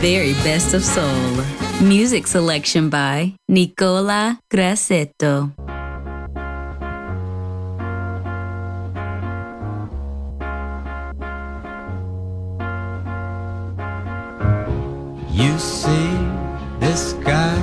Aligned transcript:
very 0.00 0.32
best 0.46 0.74
of 0.74 0.84
soul. 0.84 1.44
Music 1.82 2.26
selection 2.26 2.88
by 2.88 3.34
Nicola 3.48 4.38
Grassetto. 4.48 5.50
You 15.32 15.58
see 15.58 16.14
this 16.78 17.14
guy, 17.24 17.58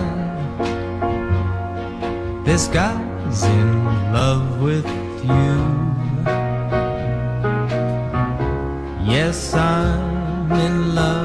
this 2.44 2.68
guy's 2.68 3.44
in 3.44 3.86
love 4.12 4.62
with 4.62 4.86
you. 5.24 5.56
Yes, 9.08 9.54
I'm 9.54 10.52
in 10.52 10.96
love 10.96 11.25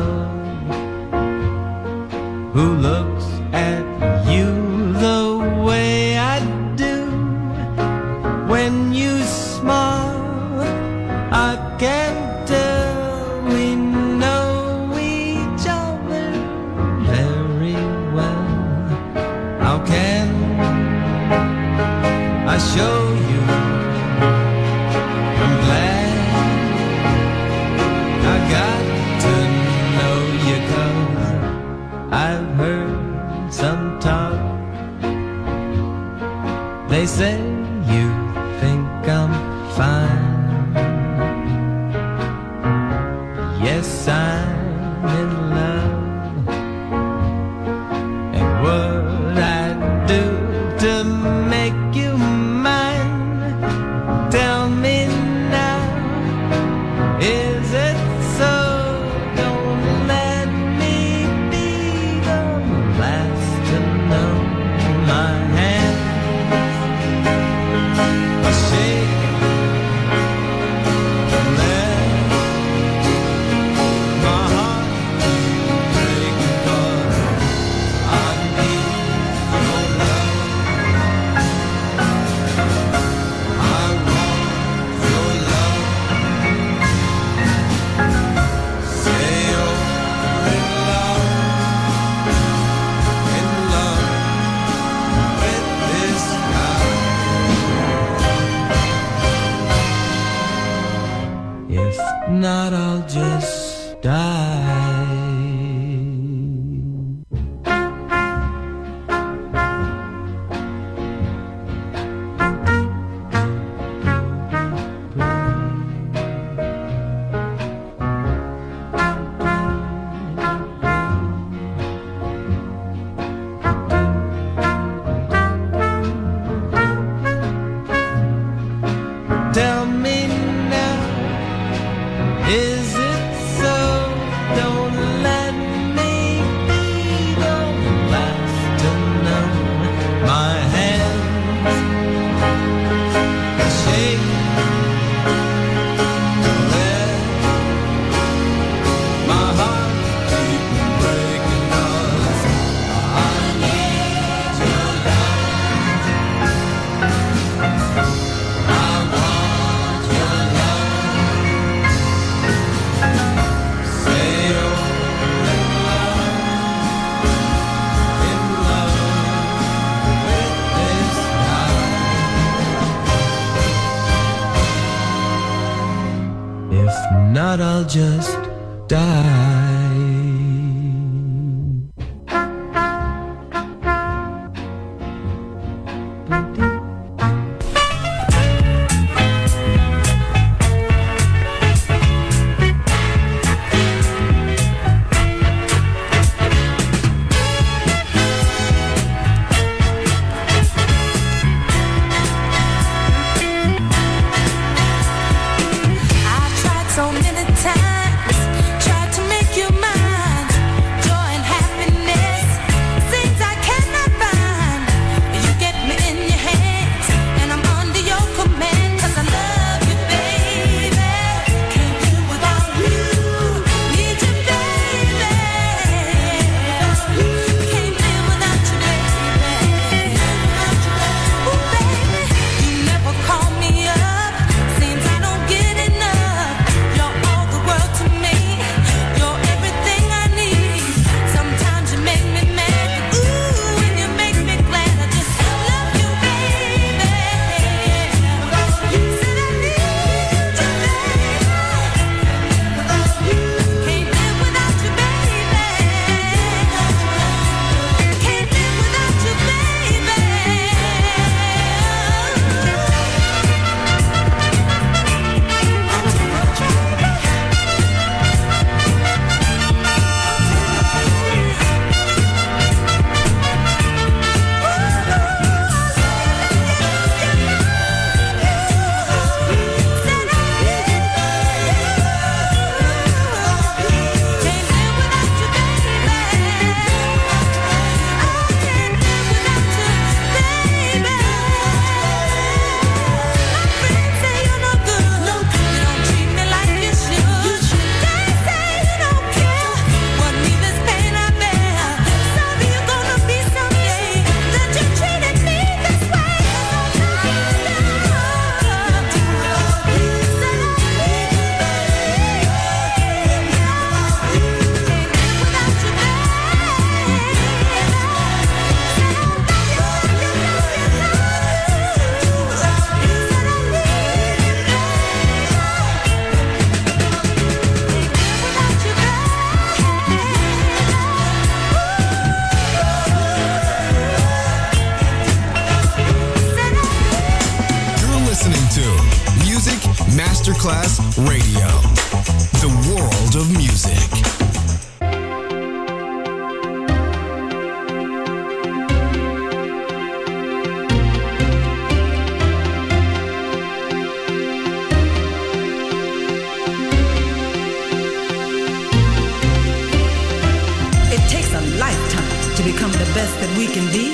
to 362.60 362.72
become 362.72 362.92
the 362.92 363.10
best 363.14 363.32
that 363.40 363.50
we 363.56 363.66
can 363.66 363.86
be. 363.90 364.10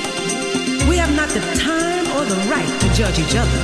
We 0.88 0.96
have 0.98 1.14
not 1.16 1.28
the 1.30 1.40
time 1.58 2.06
or 2.16 2.24
the 2.24 2.36
right 2.48 2.80
to 2.80 2.92
judge 2.94 3.18
each 3.18 3.34
other. 3.34 3.60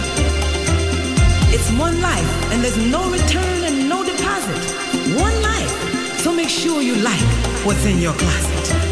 It's 1.54 1.70
one 1.72 2.00
life, 2.00 2.30
and 2.50 2.64
there's 2.64 2.78
no 2.78 3.08
return 3.10 3.64
and 3.64 3.88
no 3.88 4.02
deposit. 4.02 4.62
One 5.20 5.40
life. 5.42 6.18
So 6.20 6.32
make 6.32 6.48
sure 6.48 6.82
you 6.82 6.96
like 6.96 7.20
what's 7.64 7.84
in 7.84 8.00
your 8.00 8.14
closet. 8.14 8.91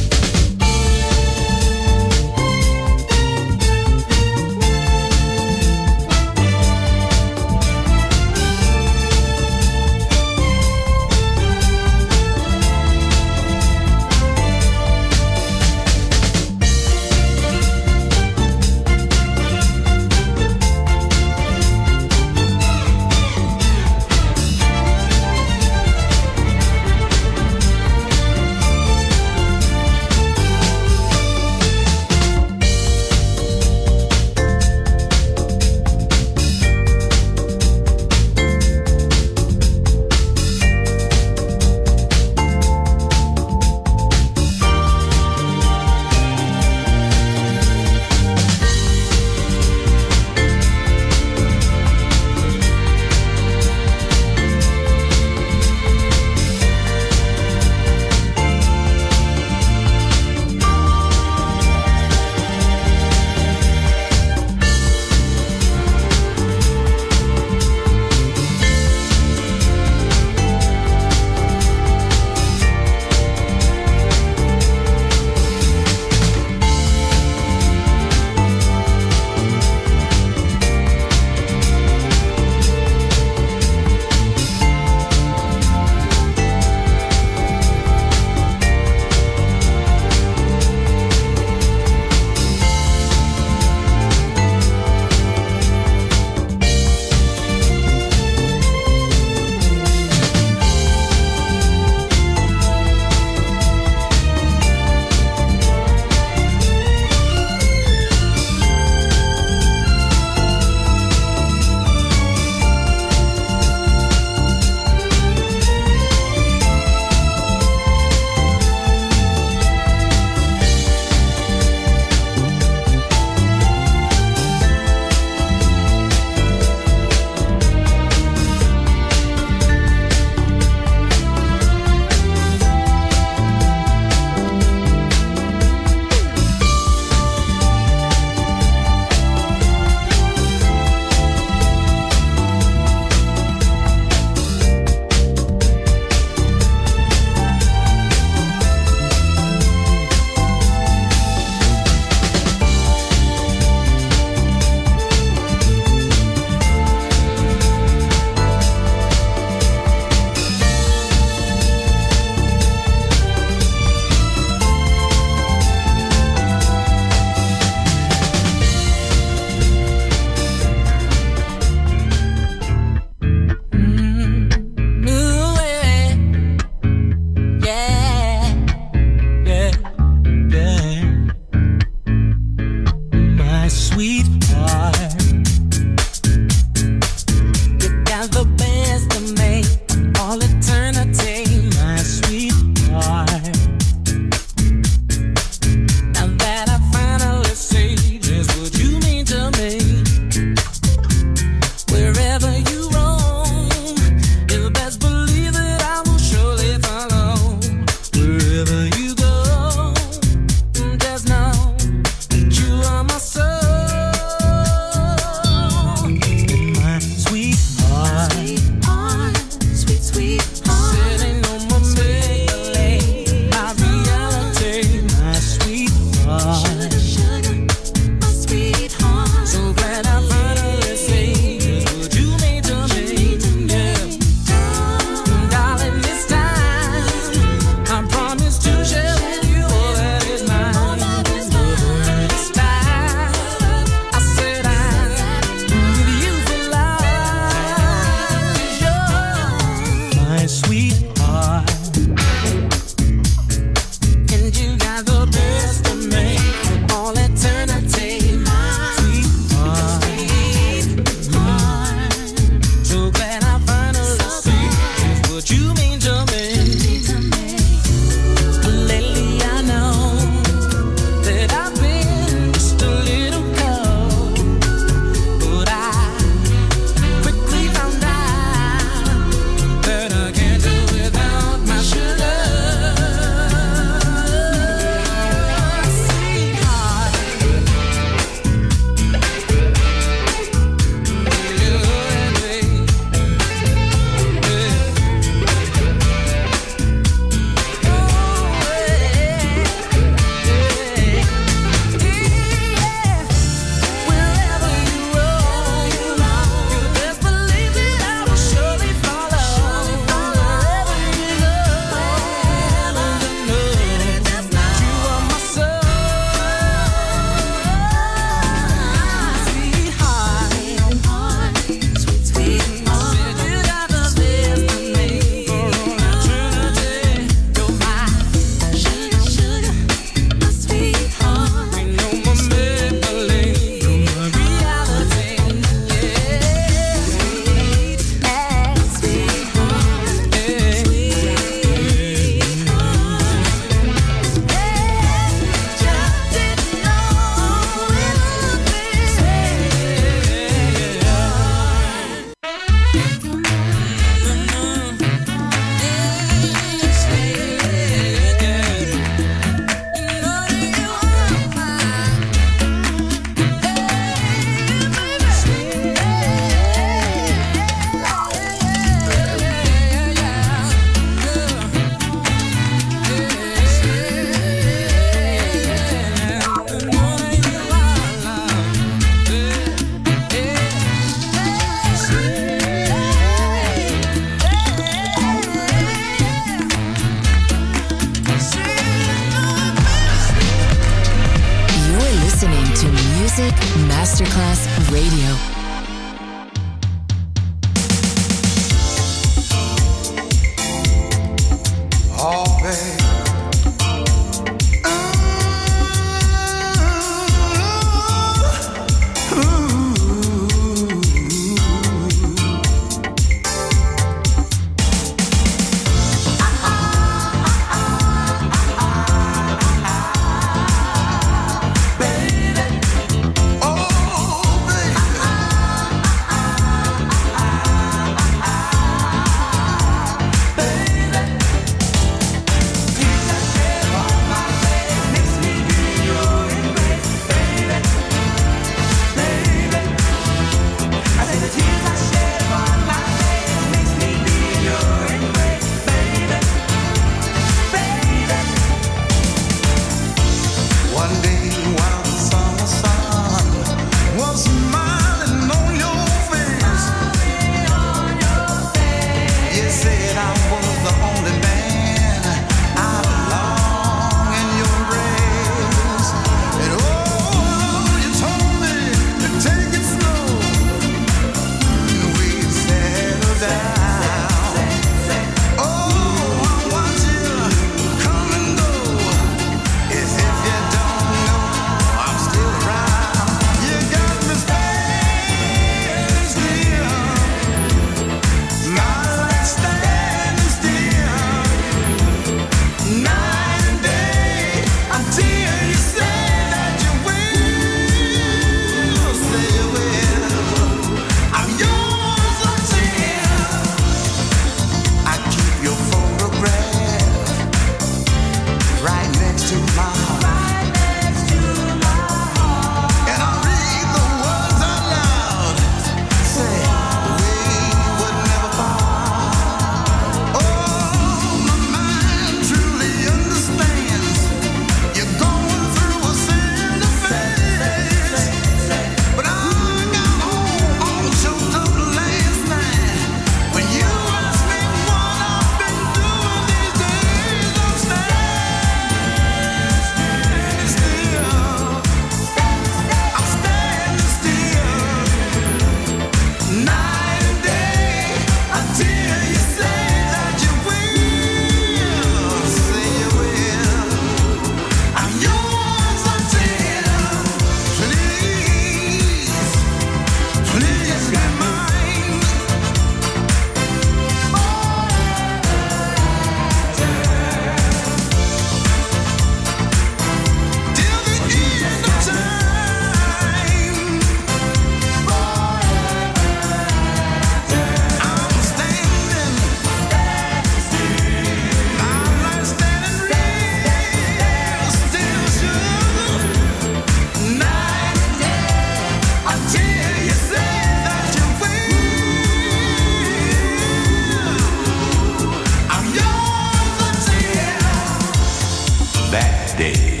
that 599.12 599.54
day. 599.58 600.00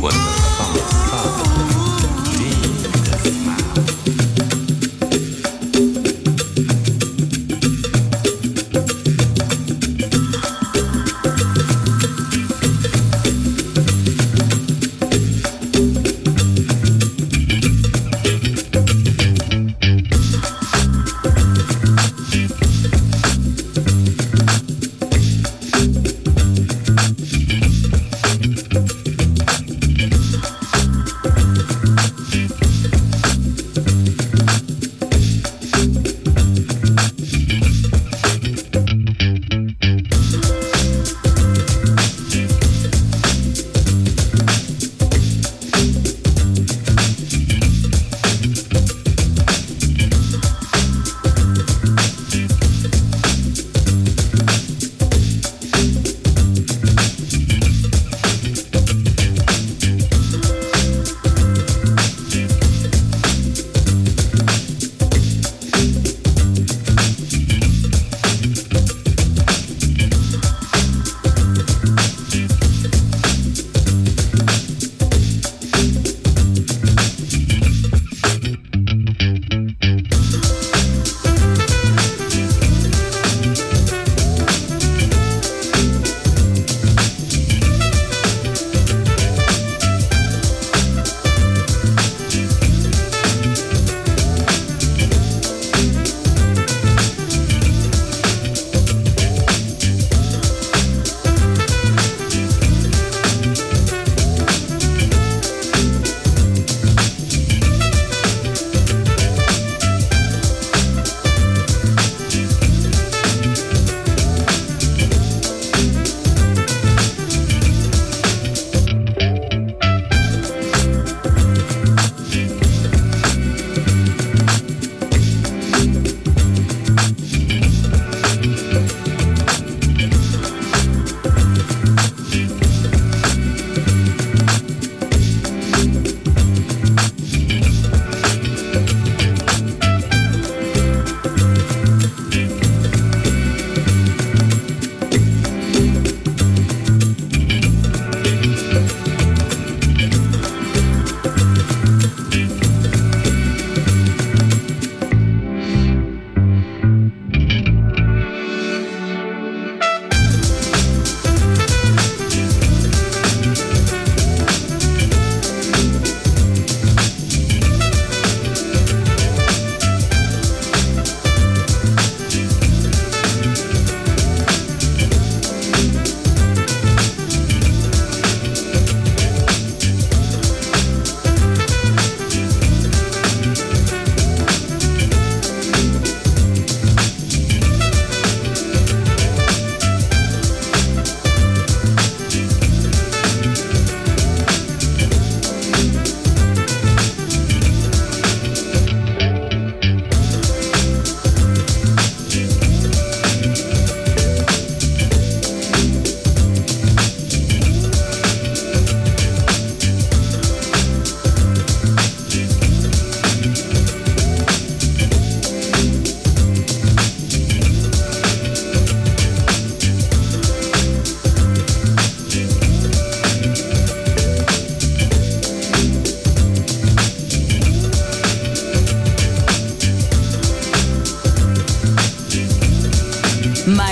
When 0.00 0.14
the 0.14 1.53